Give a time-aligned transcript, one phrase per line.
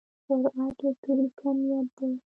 [0.25, 2.09] سرعت وکتوري کميت دی.